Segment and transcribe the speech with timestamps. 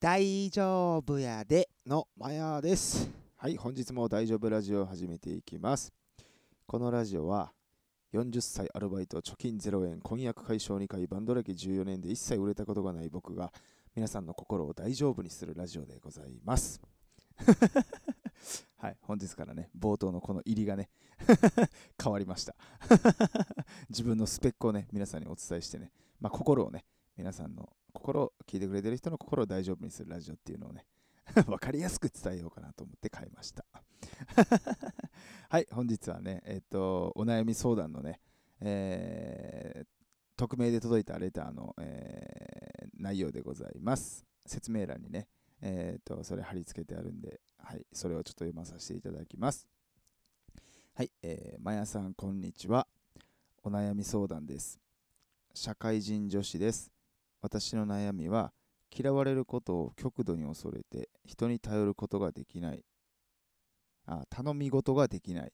[0.00, 3.10] 大丈夫やでのマヤです。
[3.36, 5.92] はい、本日も大丈夫ラジオを始めていきます。
[6.66, 7.52] このラジオは
[8.14, 13.52] 40歳アルバイト貯金0円婚約解消2回バンド歴14年で一切売れたことがない僕が
[13.94, 16.80] 皆さんの心を大丈夫にするラジオでございます。
[18.78, 20.88] はい、本日からね、冒頭のこの入りがね、
[22.02, 22.56] 変わりました。
[23.90, 26.86] 自分のスペックをね、皆さんにお伝えしてね、まあ、心をね、
[27.18, 30.86] 皆さんの心聞いてくれてる人の心を大丈夫にするラジオっていうのをね、
[31.46, 33.64] 分かりやすく伝えようかなと思って変えました。
[35.48, 38.20] はい、本日はね、えっ、と、お悩み相談のね、
[38.60, 39.86] えー
[40.36, 42.50] 匿名で届いたレターの、えー
[43.00, 44.26] 内容でございます。
[44.46, 45.26] 説明欄にね、
[45.62, 49.66] えっ、と、それ貼り付けてあるんで、はい、それをちょっと読まさせていただきます。
[50.94, 52.86] はい、えー、まやさん、こんにちは。
[53.62, 54.78] お悩み相談です。
[55.54, 56.99] 社会人女子です。
[57.40, 58.52] 私の悩みは、
[58.92, 62.84] 嫌われることを極度に恐れて、人に頼ることができない。
[64.06, 65.52] あ頼み事ができない。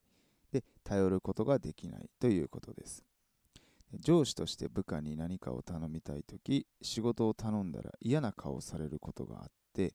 [0.51, 3.05] で、頼ることができないということです。
[4.01, 9.95] 上司として部下に何かを頼みたいとき、仕事を頼んだら嫌な顔をされることがあって、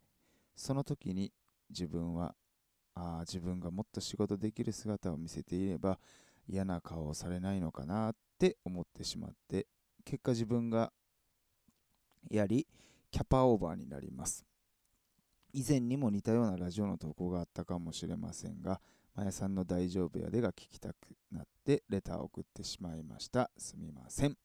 [0.56, 1.32] その時に
[1.70, 2.36] 自分は、
[2.94, 6.00] あ、自分がもっと仕事できる姿を見せていれば
[6.48, 9.68] 嫌な顔をされないのかなって思ってしまって、
[10.04, 10.92] 結果自分が
[12.30, 12.68] やり、
[13.10, 14.46] キャパオーバーになります。
[15.54, 18.80] 以前にも似たようなラジオの投稿があったかもしれませんが、
[19.16, 20.96] まやさんの大丈夫やでが聞きたく
[21.32, 23.52] なってレターを送ってしまいました。
[23.58, 24.38] すみません。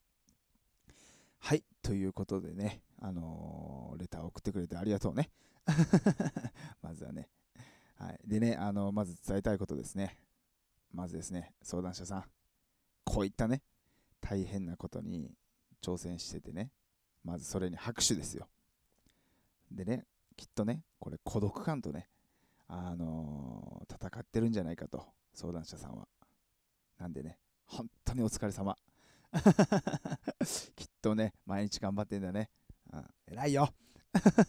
[1.39, 5.31] はい、ということでね、あのーレターを送ってくれてありがとうね。
[6.83, 7.29] まずはね。
[7.95, 8.21] はい。
[8.27, 10.19] でね、あのまず伝えたいことですね。
[10.93, 12.25] まずですね、相談者さん。
[13.05, 13.63] こういったね、
[14.21, 15.33] 大変なことに
[15.81, 16.73] 挑戦しててね、
[17.27, 18.47] まずそれに拍手ですよ。
[19.73, 20.05] でね、
[20.37, 22.09] きっとね、これ孤独感とね、
[22.69, 26.07] あのー戦ってるんじゃないかと、相談者さんは。
[26.99, 28.77] なんでね、本当にお疲れ様。
[30.77, 32.51] きっとね、毎日頑張ってんだね。
[32.93, 33.75] うん、偉いよ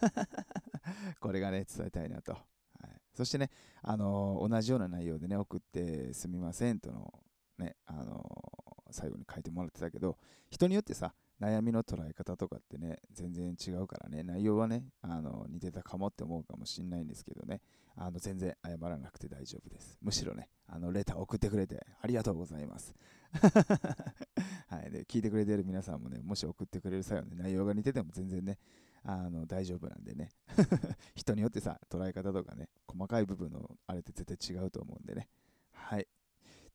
[1.20, 2.34] これがね、伝えたいなと。
[2.34, 3.50] はい、そしてね、
[3.82, 7.24] あのー同じような内容でね、送ってすみませんとの、
[7.58, 10.18] ね、あのー最後に書いてもらってたけど、
[10.52, 17.62] 人によってさ、悩みの捉え方とかってね、全然違うからね、内容はね、あの似てたかもって思うかもしんないんですけどね、
[17.96, 19.98] あの全然謝らなくて大丈夫です。
[20.02, 22.96] むしろね、あのレター送ってくれてありがとうございます。
[24.68, 28.58] はい、で聞いてくれてる皆さんもね、もし送ってくれる際はね、内容が似てても全然ね、
[29.04, 30.32] あの大丈夫なんでね、
[31.16, 35.30] 人によってさ、捉え方とかね、細かい部分のあれって絶対違うと思うんでね。
[35.72, 36.08] はい。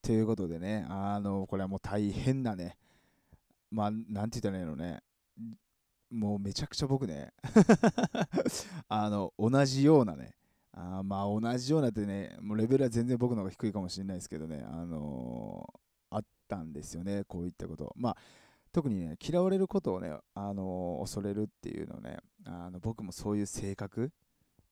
[0.03, 2.77] ということでね、あの、これはもう大変なね、
[3.72, 5.00] まあ、なんて言ったらいいのね、
[6.10, 7.33] もうめちゃくちゃ僕ね、
[8.87, 10.34] あの、同じようなね、
[10.72, 15.82] あまあ同じようなってね、もうレベルは全然僕の方が低いかもしれないですけどね、あのー
[16.15, 17.94] あったんですよね、こういったこと。
[17.97, 18.16] まあ、
[18.71, 24.12] 特にね、嫌われることをね、あのー恐れるっていうのね、あの僕もそういう性格、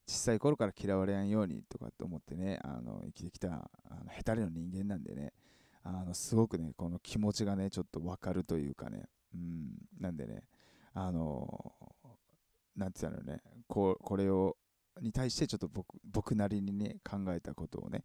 [0.06, 5.32] 小さい頃から嫌われやんようにとかって思ってね、あの生きてきたあのヘタレの人間なんでね、
[5.82, 10.42] あのすごくね、この気持ちがね、ちょっとわかるというかね、うん、なんでね、
[10.92, 11.72] あの
[12.76, 14.56] なんて言ったらね、ここれを、
[15.00, 18.04] に対してちょっと僕僕なりにね、考えたことをね、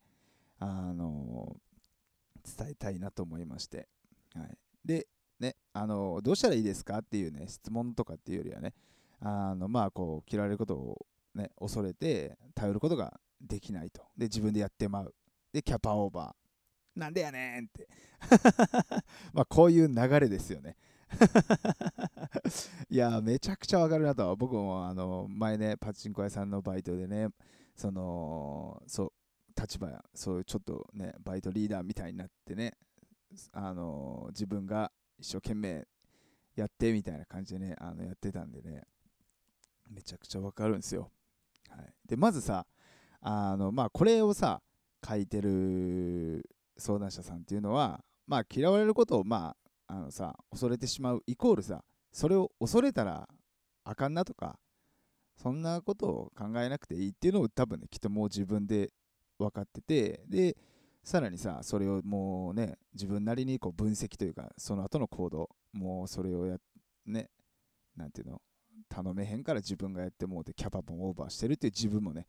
[0.59, 1.55] あの
[2.43, 3.87] 伝えたいなと思いまして、
[4.33, 4.57] はい。
[4.85, 5.07] で、
[5.39, 8.73] ね、あのどうしたらいいですかっていうね、質問とかっていうよりはね、
[9.19, 14.03] あのまあこう嫌われることを、ね、恐れて頼ることができないと。
[14.17, 15.13] で、自分でやってまう。
[15.51, 16.44] で、キャパオーバー。
[16.95, 17.87] なんでやねんって。
[19.33, 20.77] まあこういう流れですよね。
[22.89, 24.35] いや、めちゃくちゃわかるなと。
[24.35, 27.29] 僕もあの前ね、パチンコ屋さんのバイトでね、
[27.75, 29.11] その、そう、
[29.59, 32.73] 立場や、そういうちょっとね、バイトリーダーみたいになってね、
[33.51, 35.85] あの自分が一生懸命
[36.55, 38.83] やってみたいな感じでね、あのやってたんでね、
[39.89, 41.11] めちゃくちゃわかるんですよ。
[41.69, 42.65] はい、で、まずさ、
[43.21, 44.61] あの、まあ、これをさ、
[45.07, 49.55] 書いてる相談者さんっていうのは、まあ、嫌われることを、ま
[49.87, 53.27] あ、あのさ、恐れてしまうイコールさ、それを恐れたら
[53.83, 54.57] あかんなとか、
[55.35, 58.91] そんなことを考えなくていいっていうのを多分ね、きっともう自分で
[59.37, 60.57] 分かってて、で、
[61.03, 66.57] さらにさ、それをもうね、自分なりにこう分析というか、その後の行動、もうそれをや、
[67.05, 67.29] ね、
[67.95, 68.41] なんていうの、
[68.89, 72.27] 頼めへんから自分がやってもうてキャパもオーバーしてるっていう自分もね、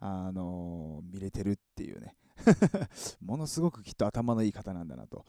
[0.00, 2.14] あのー見れてるっていうね
[3.20, 5.24] ものすごくきっと頭のいい方なんだなと。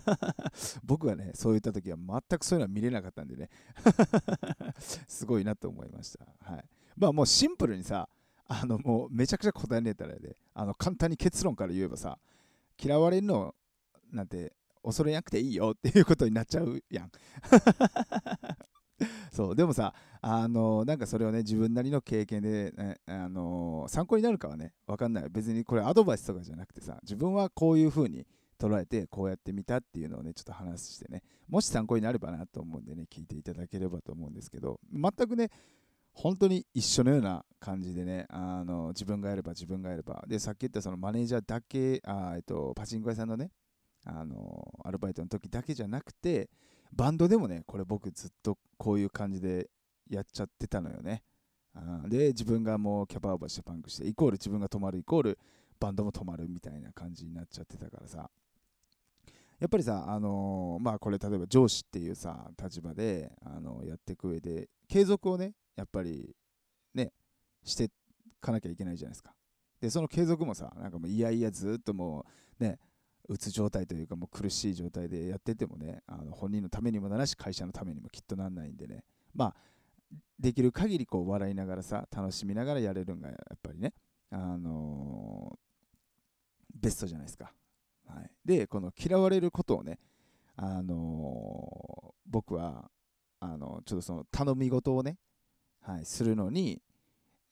[0.84, 3.50] 僕はねそういった時は全くそういうのは見れなかったんでね。
[5.08, 6.52] すごいなと思いました。
[6.52, 6.64] はい。
[6.96, 8.08] まあもうシンプルにさ
[8.46, 10.36] あのもうめちゃくちゃ答えねえたらで。
[10.54, 12.18] あの簡単に結論から言えばさ
[12.82, 13.54] 嫌われるの
[14.12, 17.10] なんて恐れなくていいよっていうことになっちゃうやん。
[19.32, 25.28] そうでもさあのなんかそれをね自分なりの経験で、ね、あの参考になるかはね分かんない。
[25.30, 28.26] 別にこれアドバイスとかじゃなくてさ自分はこういう風に
[28.58, 35.50] 捉えてこうやってみたっていうのをねちょっと話してねもし参考になればなと思うんでね聞いていただければと思うんですけど全くね
[36.12, 43.50] 本当に一緒のような感じでねあの自分がやれば自分がやればでさっき言ったそのマネージャーだけあ、えっと、パチンコ屋さんのね
[44.04, 46.50] あのアルバイトの時だけじゃなくて
[46.92, 49.68] バンドでもねこれ僕ずっとこういう感じで
[50.08, 51.22] やっちゃってたのよね
[52.08, 55.38] で自分がもうキャパオーバーしてパンクしてイコール自分が止まるイコール
[55.78, 58.28] バンドも止まるみたいな感じになっちゃってたからさ
[59.60, 66.34] やっぱりさ、あのー、まあこれ例えば上司っていうさ、立場で、あのー、やっていく上で、継続をね、やっぱり
[66.94, 67.12] ね、
[67.62, 67.90] してい
[68.40, 69.34] かなきゃいけないじゃないですか。
[69.78, 72.24] で、その継続もさ、なんかもういやいやずっとも
[72.58, 72.78] うね、
[73.30, 79.54] うつ状態というかもう苦しい状態でやっててもね、あの本人のためにもならし、会社のためにもきっとなんないんでね、まあ、
[80.36, 83.94] できる限りこう笑いながらさ、楽しみながらやれるんがやっぱりね、
[84.30, 87.52] あのー、ベストじゃないですか。
[88.08, 90.00] はい、でこの嫌われることをね、
[90.56, 92.90] あのー、僕は
[93.38, 95.18] あのちょっとその頼み事をね、
[95.82, 96.82] はい、するのに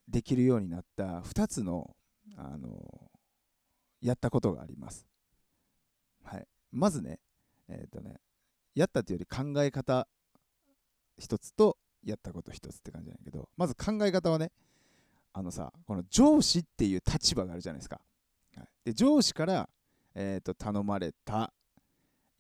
[0.08, 1.94] できるようになった2つの、
[2.36, 5.07] あのー、やったことがあります。
[6.28, 7.20] はい、まずね,、
[7.69, 8.20] えーとね、
[8.75, 10.08] やったというより考え方
[11.19, 14.52] 1つとやったこと1つって感じなんやけどまず考え方はね
[15.32, 18.00] あのさこの上司っていう立場があるじゃないですか。
[18.56, 19.69] はい、で上司から
[20.20, 21.52] えー、と頼まれた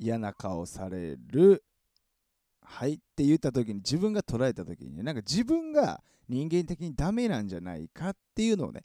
[0.00, 1.62] 嫌な顔される
[2.60, 8.82] はいって言った時に自分が捉えた時にねなんか自分が人間的にダメなんじゃないかっていうのをね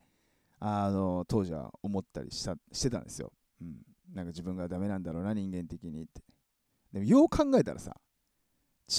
[0.60, 3.82] あの当時は思ったりしたしてたんですよ、うん、
[4.14, 6.22] なんか自分がダメなんだろうな人間的にって。
[6.94, 7.96] でもよう考えたらさ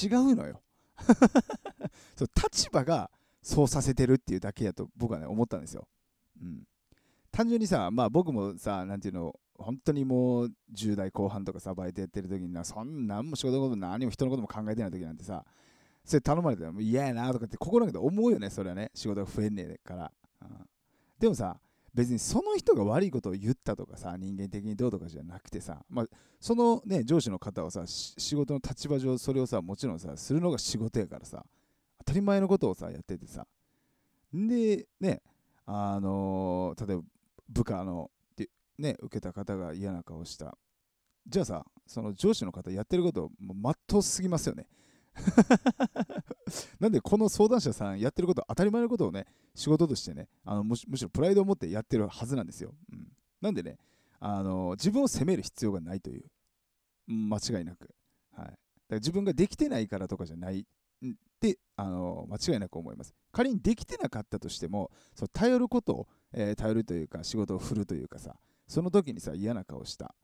[0.03, 0.61] 違うのよ。
[2.17, 3.11] そう立場が
[3.43, 5.87] そうさせてるっていうだけやと僕はね思ったんですよ、
[6.41, 6.63] うん、
[7.31, 15.45] 単純にさまあ僕もさ何ていうの本当にもう10代後半とかさバイトやってる時になそんなんも仕事のこと何も人のことも考えてない時なんてさ
[16.05, 18.91] それ頼まれても嫌やなとかって心の中で思うよねそれはね。
[18.95, 20.13] 仕事が増えんねえから、
[20.43, 20.69] うん、
[21.19, 21.59] でもさ
[21.94, 26.06] 別にその人が悪いことを言ったとかさ人間的にどうとかじゃなくてさ、まあ、
[26.41, 31.44] そのね上司の方はさ仕事の立場上それをさもちろんさするのが仕事やからさ
[31.99, 33.46] 当たり前のことをさやっててさ
[34.32, 35.23] でね
[35.67, 37.02] あのー、例えば
[37.49, 38.11] 部下の
[38.79, 40.56] ね、受けた方が嫌な顔した。
[41.26, 44.67] じゃあさ、その上司の方やってることまっとうすぎますよね。
[46.81, 53.09] なんでこの相談者さんやってること当たり前のことをね仕事としてねあのむしろプライドを持ってやってるはずなんですよ、うん、
[53.41, 53.79] なんでね
[54.21, 56.25] あの自分を責める必要がないという
[57.07, 57.95] 間違いなく、
[58.33, 58.57] はい、だか
[58.91, 60.65] ら自分ができてないからとかじゃないっ
[61.41, 63.15] てあの間違いなく思います。
[63.33, 68.35] 仮にできてなかったとしてもそ頼ることを、えー、頼るというか仕事を振るというかさ
[68.67, 70.15] その時にさ嫌な顔した、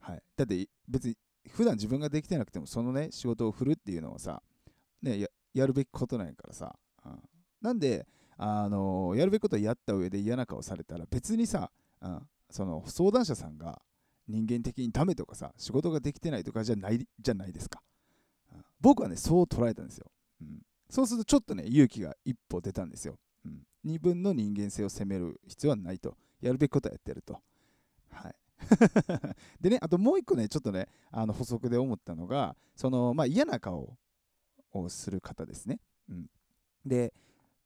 [0.00, 1.16] はい、だって別に
[1.50, 4.42] 普段自分ができてなくてもそのね仕事を振るっていうのはさ、
[5.02, 6.74] ね、ややるべきことなんやからさ、
[7.04, 7.20] うん、
[7.60, 8.06] なんで
[8.38, 13.80] あのやるべきことをやった上で嫌な顔されたら別にさ、うん、その相談者さんが
[14.28, 17.82] 人間的にダメとかさ仕事ができてないとかじゃないじゃないですか、
[18.54, 20.06] うん、僕はねそう捉えたんですよ、
[20.40, 26.16] うん、そうするとちょっとね勇気が一歩出たんですよ、うん、二分の人間性を責める必要はないと。
[26.40, 27.40] やるべきことはやってると。
[28.10, 28.34] はい。
[29.60, 33.96] でね、あともう一個ね、ちょっとね、あの補足で思ったのが、その、まあ、嫌な顔
[34.72, 35.80] をする方ですね。
[36.08, 36.30] うん、
[36.84, 37.12] で、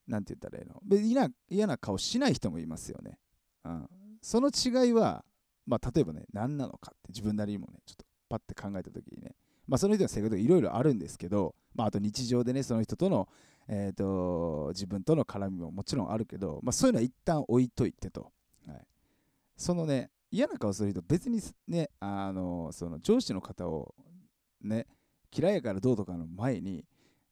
[0.07, 0.81] なんて言ったらいいの？
[1.01, 3.19] 嫌嫌な顔しない人もいますよね。
[3.65, 3.89] うん、
[4.23, 5.25] その違いは、
[5.67, 9.35] まあ、例えばね、何なのかって自分なりにもね、ちょっとパッて考えたときにね、
[9.67, 13.29] まあ、その人の性格いろいろあるんですけど、まあ、あと日常でね、その人との、
[13.69, 18.31] えーと、自分との絡みももちろんあるけど、まあ、そういうのは一旦置いといてと。
[18.67, 18.87] はい、
[19.57, 23.95] そのね、嫌な顔する人別にねあのその上司の方を
[24.63, 24.87] ね
[25.37, 26.85] 嫌いやからどうとかの前に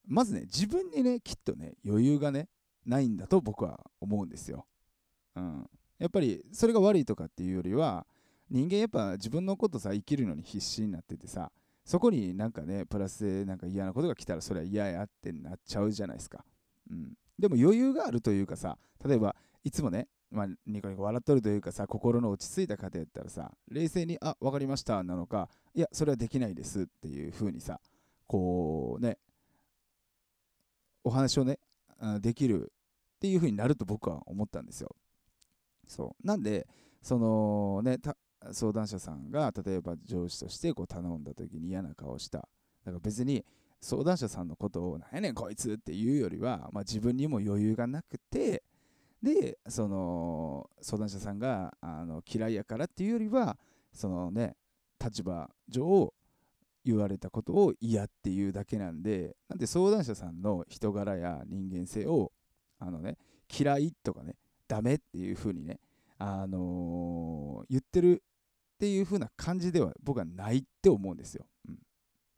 [0.06, 2.48] まずね自分にねきっとね余裕がね
[2.84, 4.66] ないんだと僕は思うんですよ、
[5.36, 5.66] うん、
[5.98, 8.06] やっぱりそれが悪いとかっていうよりは
[8.50, 11.50] 人間やっぱ自分のことさ生きるのに必死になっててさ
[11.84, 16.44] そこになんかねプラスでなんか嫌なことが来たらそれは嫌やってなっちゃうじゃないですか、
[16.90, 19.34] うん、でも余裕があるというかさ例えば
[19.64, 27.80] いつもねまあ、ニコニコ笑っとるというかさ、心の落ち着いた方やったらさ、冷静に、あ、分かりましたなのか、いや、それはできないですっていう風にさ、
[28.26, 29.18] こうね、
[31.04, 31.58] お話をね、
[32.20, 32.72] できる
[33.16, 34.94] っていう風になると僕は思ったんですよ。
[35.86, 36.66] そうなんで
[37.02, 37.98] そのね
[38.52, 42.46] 相談者さんが例えば上司としてこう頼んだ時に嫌な顔しただ
[42.86, 43.44] から別に
[43.80, 48.62] 相談者さんのことを「何やねんこいつ」っていうよりは、まあ、自分にも余裕がなくて
[49.24, 53.56] でその相談者さんがあの嫌いやからっていうよりは
[53.92, 54.54] そのね
[55.02, 56.12] 立場上
[56.84, 62.32] 言われたことを嫌っていうだけなんでなんで相談者さんの人柄や人間性を
[62.78, 63.16] あのね
[63.58, 64.34] 嫌いとかね
[64.68, 65.80] ダメっていう風にね
[66.18, 68.22] あのー、言ってる
[68.74, 71.46] っていう風な感じでは僕はないって思うんですよ。
[71.68, 71.78] うん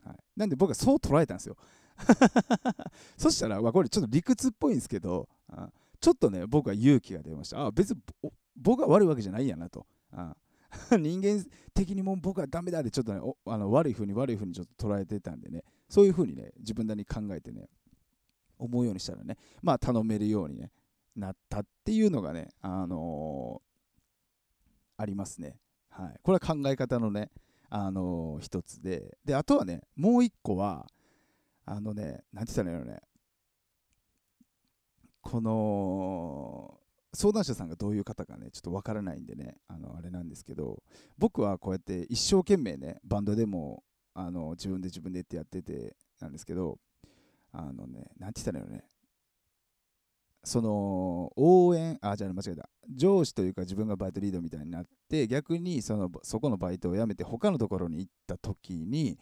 [0.04, 1.56] はい、なんで僕はそう捉えたんですよ。
[3.16, 5.70] そしたらま、これちょっと理屈っぽいんですけど、あ
[6.06, 7.66] ちょっとね、僕は勇気が出ました。
[7.66, 8.00] あ別に
[8.54, 9.88] 僕が悪いわけじゃないやなと。
[10.12, 10.36] あ
[10.96, 11.44] 人間
[11.74, 15.64] 的にも僕はダメだってちょっとねあの悪い風に悪い風にちょっと捉えてたんでね。
[15.88, 17.68] そういう風にね自分なりに考えてね
[18.56, 20.70] 思うようにしたらねまあ頼めるようにね
[21.16, 25.58] なったっていうのがねあのー、ありますね。
[25.88, 26.20] はい。
[26.22, 27.32] これは考え方のね
[27.68, 29.18] あのー、一つで。
[29.24, 30.86] であとはねもう一個は
[31.64, 33.00] あのね何て言ったらいいのね。
[35.26, 36.78] この
[37.12, 40.82] 相談者さんがどういう方かねちょっとわからないんでねあのあれなんですけど
[41.18, 43.82] 僕はこうやって一生懸命ねバンドでも
[44.14, 46.78] あの自分で自分でってやっててなんですけど
[47.52, 48.84] あのね何て言ったらいいのね
[50.44, 52.68] その応援あじゃあ間違えた。
[52.94, 59.18] 上司というか自分がバイトリードみたいになって逆にそのそこのバイトを辞めて他のところに行った時に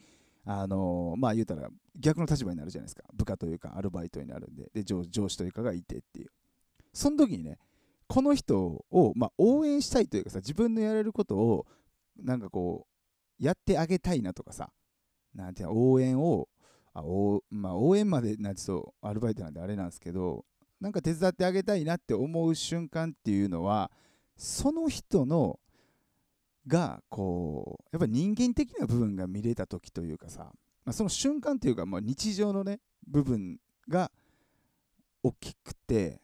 [0.46, 3.02] あのまあ言うたら逆の立場になるじゃないですか。
[3.14, 4.70] 部下というかアルバイトになるんで。
[4.74, 6.30] で上司というかがいてっていう。
[6.92, 7.58] その時にね
[8.06, 11.66] この人を、まあ、応援したいというかさ自分のやれることを
[12.16, 12.86] なんかこ
[13.40, 14.70] うやってあげたいなとかさ。
[15.34, 16.48] なんていう応援を
[16.92, 20.44] あお、まあ、応援までなんてとアルバイトなんであれなんですけど
[20.80, 23.90] なんか手伝ってあげたいなって思う瞬間っていうのは
[24.36, 25.58] その人の
[26.66, 30.50] がこうやっぱり人間的な部分が見れた時というかさ、
[30.84, 34.10] まあ、その瞬間というか、まあ、日常のね部分が
[35.22, 36.20] 大きくて、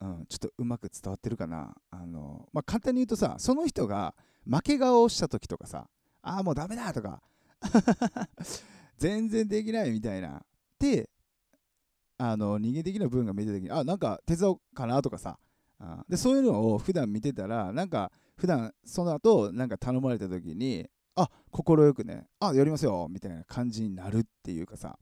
[0.00, 1.74] うん、ちょっとうまく伝わってるかな。
[1.90, 5.86] あの、まあ、簡単に言うとさその人が負け顔をした時とかさ
[6.22, 7.22] ああもうダメだとか
[8.98, 10.44] 全然できないみたいな。
[10.78, 11.08] で
[12.18, 15.38] あの人間的な部分が見てた時にあなんか手伝おうかなとかさ。
[15.82, 24.98] あでそういうのを普段見てたらなんか普段その後なんか頼まれた時にあ快くねあやりますよみたいな感じになるっていうかさ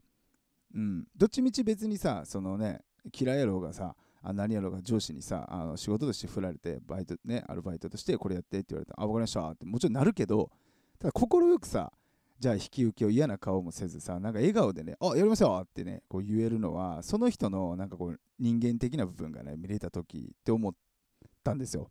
[0.75, 2.81] うんどっちみち別にさそのね
[3.17, 10.51] 嫌いやろうがさあ何やろうが上司にさあの仕事として振られてバイトねアルバイトとしてこれやってって言われたらあ分かりましたってもちろんなるけど
[10.99, 11.29] ただ快
[11.59, 11.93] くさ
[12.39, 20.73] じゃあ引き受けを嫌な顔もせずさなんか笑顔でね「あやりますよ!」ってねこう言えるのはその人のなんかこう人間的な部分がね見れた時って思っ
[21.41, 21.89] たんですよ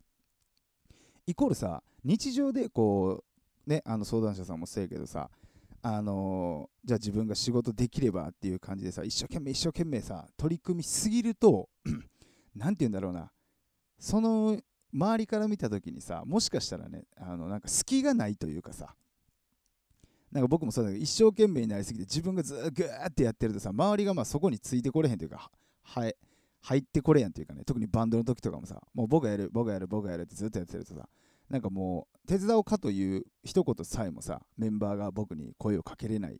[1.29, 3.23] イコールさ日常でこ
[3.67, 5.29] うねあの相談者さんもせえけどさ
[5.81, 11.69] あのー、じゃあ自分が仕事できればっていう感じでさ一生懸命一生懸命さ取り組みすぎると
[12.55, 13.31] 何て言うんだろうな。
[13.99, 14.59] その
[14.91, 18.95] 周りから見た時にさもしかしたらねあのなんか隙がないというかさ。
[20.31, 25.49] なんか僕もそうだけど一生懸命になりすぎて自分がずっとグーってやってるとさ周りがまあそこについてこれへんというか
[25.81, 26.15] はい
[26.61, 31.07] 入ってこれやんというかね特にバンドの時とかもさもう僕がやる僕がやる僕がやるってずっとやってるとさ
[31.49, 36.39] なんかもう手伝おうかという一言さえもさメンバーが僕に声をかけれない、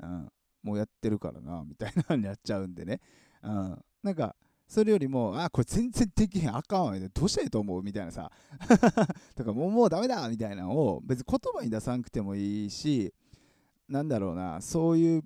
[0.00, 0.28] うん、
[0.62, 3.00] もうやってるからなみたいなになっちゃうんでね、
[3.42, 4.36] うん、なんか
[4.72, 8.32] それよりも、あ、これ全然できへん、あかんわ、どうしたらいいと思うみたいなさ、
[9.36, 13.12] とかもうもうダメだみたいなのを別に言葉に出さなくてもいいし、
[13.86, 15.24] なんだろうな、そういう、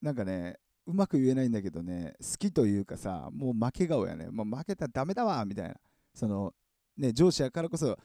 [0.00, 5.74] なんかね、うまく言えないんだけどね、好きというかさ、もう負け顔やね、もう負けたらダメだわみたいな、
[6.14, 6.54] その、
[6.96, 7.98] ね、上司やからこそ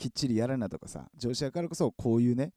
[0.00, 2.54] きっちりやらなとかさ、上司やからこそこういうね、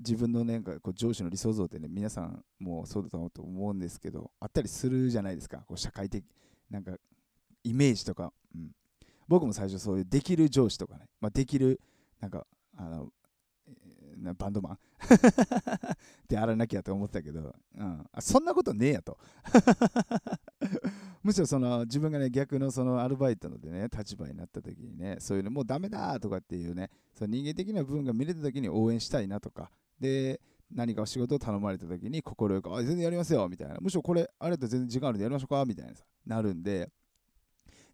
[0.00, 6.24] 自分のね、こう上司の理想像ってね、皆さんもそうだと思うんですけど、あったりするじゃないですか、こう社会的、
[6.68, 6.96] なんか、
[7.62, 8.72] イメージとか、うん、
[9.28, 11.80] 僕も最初そういうできる上司とかね、まあ、できる、
[12.18, 12.44] なんか、
[12.76, 13.12] あの、
[14.36, 14.78] バンドマン？
[16.28, 19.16] であらなきゃと思ったけど、うん、あそんなことねえやと。
[21.22, 30.40] むしろその自分がね逆のそのアルバイトのでね立場になった時にねそういうのもうダメだとかっていうねその人間的な部分が見れた時に応援したいなとかで
[30.72, 33.76] 何かお仕事を頼まれた時に快く「あ全然やりますよ」みたいな。
[33.80, 36.90] むしろこれあれだと全然時間あるんでやりましょうかみたいなさなるんで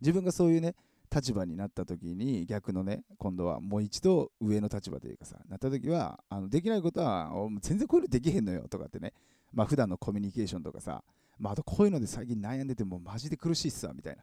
[0.01, 0.75] 自分がそういうね
[1.13, 7.31] 立場になった時に逆のね今度はもう一度上の立場というかさなった時はあのできないことは
[7.61, 9.13] 全然こういうのできへんのよとかってね
[9.53, 11.03] まあ普段のコミュニケーションとかさ
[11.39, 14.23] まあ、あとこういうので最近悩んでてもマジで苦しいっすわみたいな。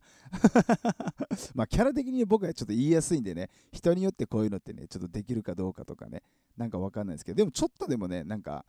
[1.54, 3.50] まあキャラ的に僕はちょっと言いやすいんでね。
[3.72, 6.24] 人によってこういうのってねちょっとできるかどうかとかね。
[6.58, 7.38] なんかわかんないですけど。
[7.38, 8.66] でもちょっとでもねなんか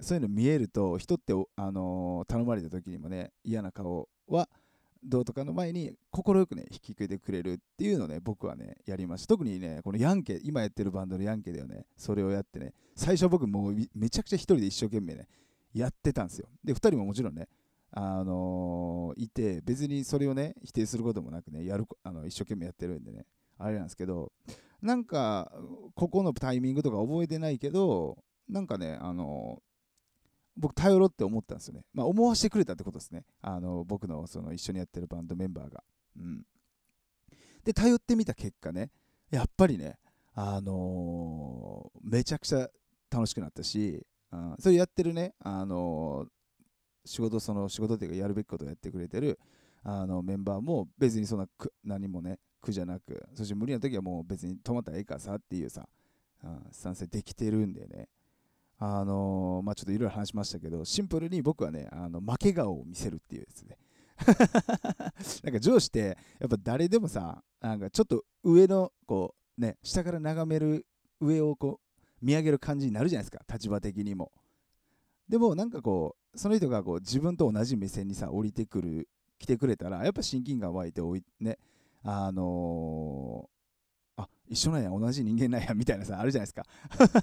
[0.00, 4.48] そういうの見えると人って、あのー、頼まれた時にもね嫌な顔は
[5.02, 9.28] どうとかの前に快くね引き受けてくれるっていうのをね僕はねやりました。
[9.28, 11.86] 特にねこのヤンケ今やってるバンドのヤンケではね。
[11.96, 15.26] それをやってね最初僕もうめちゃくちゃ一人で一生懸命ね
[15.74, 16.48] やってたんですよ。
[16.62, 17.48] で2人ももちろんね
[17.90, 23.24] あの、いて別にそれをね否定することもなくねやるあの一生懸命やってるんでね
[23.58, 24.32] あれなんですけど
[24.82, 25.50] なんか
[25.94, 28.18] ここのタイミングとか覚えてないけど
[28.48, 29.62] なんかねあの
[30.56, 31.84] 僕頼ろうって思ったんですよね。
[31.94, 33.24] まあ、思わせてくれたってことですね。
[33.40, 35.84] あの僕のその一緒にやってるバンドメンバーが。
[36.16, 36.42] うん、
[37.64, 38.90] で、頼ってみた結果ね、
[39.30, 39.98] やっぱりね、
[40.34, 42.68] あのー、めちゃくちゃ
[43.10, 46.28] 楽しくなったし、あそれやってるね、あのー、
[47.08, 49.38] 仕事、その仕事っていうかやるべきことをやってくれてる
[49.82, 51.48] あのメンバーも別にそんな
[51.84, 55.88] 何もね、苦じゃなく、そして無理な時はもう別に止まったらええかさっていうさ、
[56.70, 58.08] スタンスできてるんでね、
[58.78, 63.78] あのー、まあ、ちょっといろいろ話しましたけど、シンプルに僕はね、あの負け顔を見せるっていうやつで。
[65.44, 70.86] なんか上司って、やっぱ誰でもさ、なんかちょっと上の、こう、ね、下から眺める
[71.20, 74.32] 上をこう、見上げる感じになるじゃないですか、立場的にも。
[75.28, 79.08] でもなんかこう、その人がこう自分と同じ目線にさ、降りてくる、
[79.38, 81.58] 来てくれたら、やっぱ親近感湧いておい、ね、
[82.02, 83.48] あの
[84.16, 86.64] あ一緒なんや同じ人間なんやみたいなさあるじゃないですか。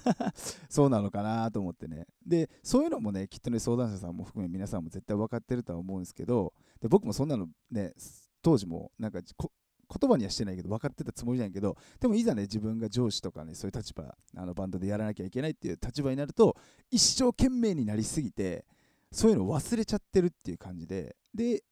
[0.69, 2.07] そうなのかなと思ってね。
[2.25, 7.93] でそういうのもねきっとね相談者さんも含め皆さんも絶対分かってるとは思うんですけどで僕もそんなのね
[8.41, 16.55] 当時もなんか言葉にはしてないけど分かってたつもりじゃないけどでもいざね自分が上司とかねそういう立場あのバンドでやらなきゃいけないっていう立場になると
[16.91, 18.65] 一生懸命になりすぎて
[19.15, 21.63] そういうの忘れちゃってるっていう感じでで、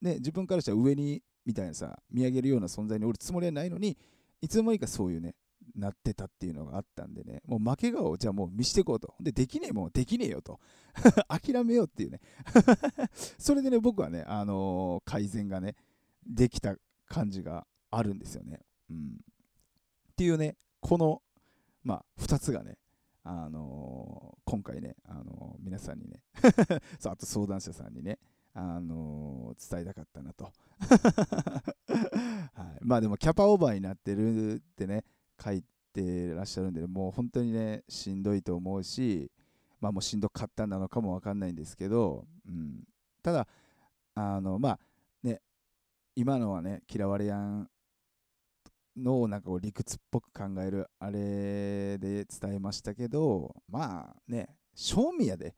[0.00, 3.98] ね、自分からしたら上にみたいなさ見上げるような存在におるつもりはないのに
[4.40, 5.34] いつの間にかそういうね、
[5.76, 9.14] なってたっていうのがあったんでね、もう負け顔をじゃあもう見していこうと。
[9.20, 10.60] で、できねえもん、できねえよと。
[11.28, 12.20] 諦めようっていうね。
[13.38, 15.76] それでね、僕はね、あのー、改善がね、
[16.26, 16.76] できた
[17.06, 18.60] 感じがあるんですよね。
[18.90, 19.20] うん。
[20.12, 21.22] っていうね、この、
[21.84, 22.78] まあ、2つがね、
[23.24, 26.22] あの、今回ね、あの、皆さんにね
[26.98, 28.18] そうあと相談者さんにね、
[28.54, 30.52] あの、伝えたかったなと。
[32.54, 35.04] はい、まあでもキャパオーバーになってるってね、
[35.42, 39.30] 書いてらっしゃるんで、もう本当にね、しんどいと思うし、
[39.80, 42.84] まあもうしんどかったなのかもわかんないんですけど、うん、
[43.22, 43.48] ただ、
[44.14, 44.80] あの、まあ
[45.22, 45.40] ね、
[46.14, 47.70] 今のはね、嫌われやん
[48.96, 55.54] のなんかこう理屈っぽく考えるあれで伝えましたけど、まあね、賞味やで。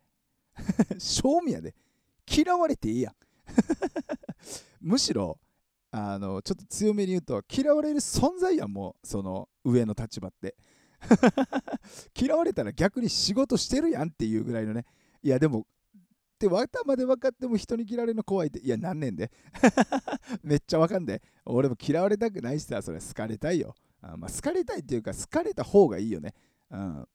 [0.99, 1.75] 賞味やで。
[2.27, 3.14] 嫌われていいやん
[4.81, 5.38] むしろ
[5.90, 10.57] あのちょっと強めに言うと嫌われる存在やんもうその上の立場って
[12.18, 14.87] 嫌われたら逆に仕事してるやんっていうぐらいのね
[15.23, 15.66] いやでも
[16.35, 18.59] って頭で分かっても人に嫌われるの怖いって。
[18.59, 19.31] いや何年で？
[20.42, 23.75] めっちゃ分かんで俺も嫌われたくないしさそれ好かれたいよ。
[24.01, 26.35] あまあ好かれたいっていうか好かれた方がいいよね。
[26.70, 27.09] うん。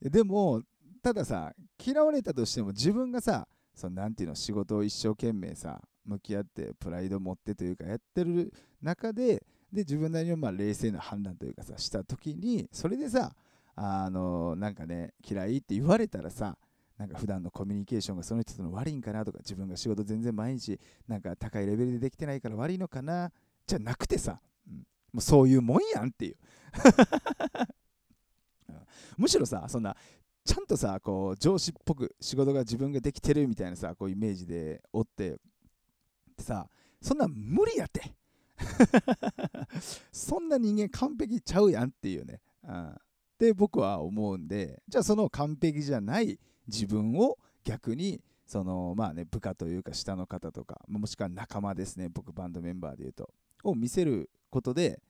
[0.00, 0.62] でも
[1.02, 1.52] たださ
[1.84, 13.34] 嫌われたとしても自分がさそのなていうの仕事を一生懸命さ向き合ってプライド持ってというかやってる中でで自分なりのまあ冷静な判断というかさした時にそれでさ
[13.74, 16.56] あのなんかね嫌いって言われたらさ
[16.98, 20.78] なんか普段のコミュニケーションがその人との悪いんかなとか自分が仕事全然毎日
[21.08, 23.32] なんか高いレベルでできてないから悪いのかな
[23.66, 24.82] じゃなくてさ、うん、も
[25.18, 26.36] うそういうもんやんっていう。
[29.16, 29.96] むしろさそんな
[30.44, 35.38] ちゃんとさこう上司っぽく仕事が自分ができてるみたいなさこうイメージでおって
[36.38, 36.68] さ
[37.00, 38.14] そんな無理やって。
[40.12, 42.96] そんな人間完璧ちゃうやんっていうね、うん、っ
[43.36, 53.30] て僕は思うんでじゃあその完璧じゃない自分を逆にそのまあね部下というか下の方とかもしくは仲間ですね僕バンドメンバーでいうと
[53.62, 55.00] を見せることで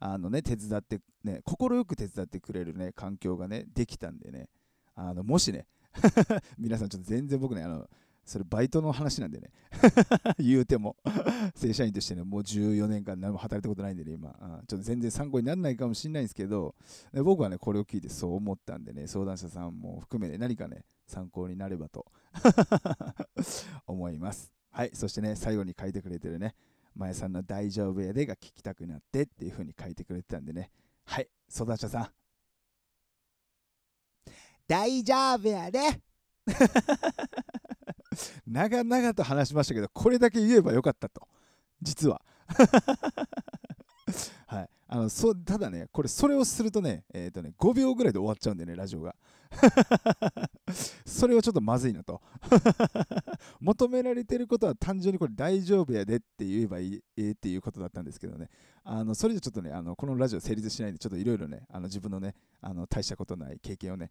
[0.00, 4.48] あのね手伝ってね快く手伝ってくれるね環境がねできたんでね
[4.94, 5.66] あのもしね
[6.58, 7.88] 皆さんちょっと全然僕ねあの
[8.24, 9.50] それバイトの話なんでね
[10.38, 10.96] 言うても
[11.56, 16.74] 正社員としてねもう14年間何も働いたことないんでね今、うん、ちょっと全然参考にならないかもしれないんですけど
[17.24, 22.06] 僕はねこれを聞いてそう思ったんでね相談者さんも含めて何かね参考になればと
[23.86, 26.54] 思いますはいそしてね最後に書いてくれてるね
[26.94, 30.70] 前さんの大丈夫やでが聞きたくなってっていう風に書いてくれてたんでね
[31.04, 32.10] はい相談者さん
[34.68, 35.80] 大丈夫やで
[38.46, 41.28] 長々と話しましたけど、これだけ言えばよかったと。
[41.82, 42.22] 実は。
[44.46, 49.14] はい、あのそただね、これ、それをするとね,、えーとね、5秒ぐらいで終わっちゃうんでね、ラジオが。
[51.06, 52.20] それはちょっとまずいなと。
[53.60, 58.50] 求められてることは単純にこれ大丈夫やでって言えばいい、えー、っていうことだったんですけどね、
[58.84, 64.10] あのそれじゃちょっとね、あのこのラジオ成立しないんで、ちょっといろいろね、あの自分のね、あの大したことない経験をね、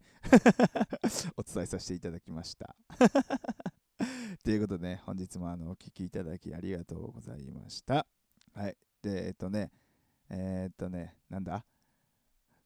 [1.36, 2.74] お伝えさせていただきました。
[4.44, 8.06] ということでね、本日もあのお聴きいただきありがとうございました。
[8.54, 8.76] はい。
[9.02, 9.70] で、えっとね、
[10.30, 11.64] えー、っとね、なんだ？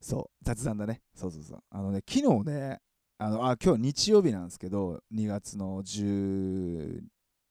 [0.01, 1.01] そう、雑談だね。
[1.15, 1.63] そうそうそう。
[1.71, 2.81] あのね、昨日ね、
[3.19, 7.03] あのあ今日日曜日なんですけど、2月の12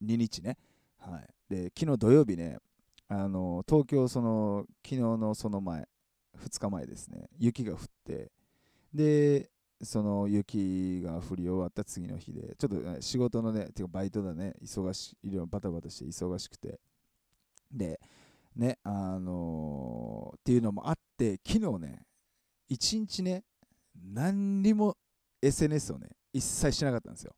[0.01, 0.57] 日ね。
[0.97, 1.29] はい。
[1.49, 2.57] で、昨日土曜日ね、
[3.07, 5.87] あの東京、その、昨日のその前、
[6.37, 8.31] 2日前ですね、雪が降って、
[8.93, 9.49] で、
[9.81, 16.79] その雪が降り終わった次の日で、ちょっと、仕事のね、てかバイトだね、忙しい、いろいろバタバタして忙しくて、
[17.71, 17.99] で、
[18.55, 22.05] ね、あのー、っていうのもあって、昨日ね、
[22.67, 23.43] 一日ね、
[24.13, 24.97] 何にも
[25.41, 27.35] SNS をね、一切しなかったんですよ。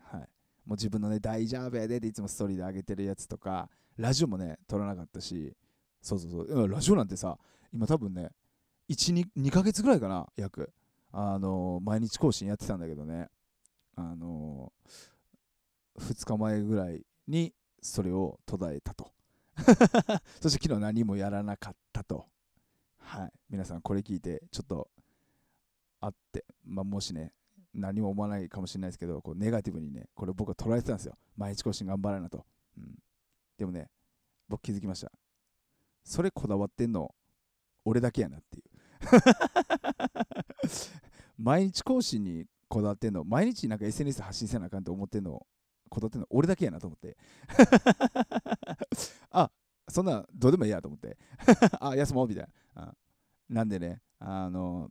[0.00, 0.20] はい。
[0.20, 5.54] もう自分のね、大丈夫やでっていつもストーリーで上げてるやつとか、ラジオもね、撮らなかったし、
[6.00, 7.38] そうそうそう、ラジオなんてさ、
[7.72, 8.30] 今多分ね、
[8.88, 10.72] 1、2, 2ヶ月ぐらいかな、約。
[11.10, 13.28] あのー、毎日更新やってたんだけどね、
[13.96, 19.12] あのー、2日前ぐらいにそれを途絶えたと。
[20.40, 22.26] そして昨日何もやらなかったと。
[22.98, 23.32] はい。
[23.50, 24.88] 皆さんこれ聞いて、ちょっと
[26.00, 27.32] あって、まあ、もしね、
[27.74, 31.16] 何も思わないかもしれないですけど、こうネガティブにね、これ僕は捉えてたんですよ。
[31.36, 32.44] 毎日更新頑張らなと。
[32.76, 32.94] うん、
[33.56, 33.88] でもね、
[34.48, 35.12] 僕気づきました。
[36.04, 37.14] それこだわってんの、
[37.84, 38.64] 俺だけやなっていう。
[41.38, 45.46] 毎日更新にこだわってんの、毎日なんか SNS 発信せなあかんと思ってんの、
[45.88, 47.16] こだわってんの、俺だけやなと思って。
[49.30, 49.50] あ、
[49.88, 51.16] そんなどうでもいいやと思って。
[51.80, 52.94] あ、休もうみたいな。
[53.48, 54.90] なんでね、あの、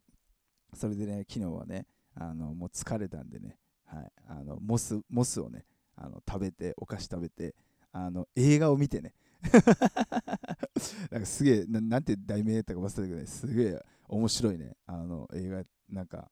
[0.74, 1.86] それでね、昨日はね、
[2.20, 7.56] あのもう疲れたんでね、はい、あのモスモスをねあの食べて、お菓子食べて、
[7.92, 9.14] あの映画を見てね、
[11.10, 16.30] なんかすげえな、んて題名とか忘れたけどね、すげえ面白いね、あの映画、なんか、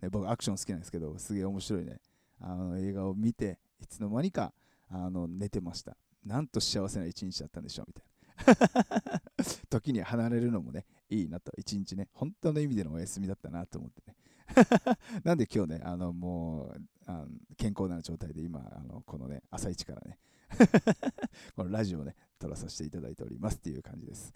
[0.00, 2.00] ね、僕アクション好きなんですけど、すげえ面白いね、
[2.40, 4.52] あの映画を見て、いつの間にか
[4.88, 5.96] あの寝てました。
[6.24, 8.08] なんと幸せな一日だったんでしょうみたいな。
[9.68, 14.16] 時に離れるのもね、いいなと、一日ね、本当の意味でのお休みだったなと思ってね。
[15.24, 20.18] なんで今日ね、あのもうあの健康な状態で今、あのこのね、朝一からね、
[21.54, 24.32] このラジオをね、撮らさせていただいておりますっていう感じです。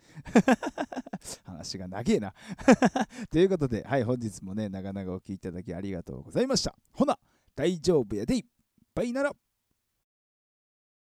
[1.45, 2.35] 話が長えな。
[3.31, 6.75] ということで、はい、本日もね、長々お聴きいただきありがとうございました。
[6.93, 7.19] ほな、
[7.55, 8.47] 大丈夫やでい
[8.95, 9.33] バイなら